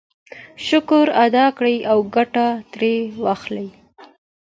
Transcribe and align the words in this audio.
شکر 0.67 1.05
ادا 1.25 1.45
کړئ 1.57 1.77
او 1.91 1.97
ګټه 2.15 2.47
ترې 2.71 2.93
واخلئ. 3.23 3.67